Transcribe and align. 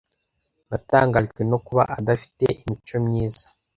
Natangajwe 0.69 1.41
no 1.51 1.57
kuba 1.65 1.83
adafite 1.97 2.45
imico 2.63 2.95
myiza. 3.05 3.45